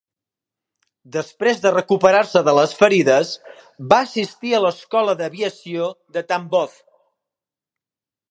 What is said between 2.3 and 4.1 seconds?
de les ferides, va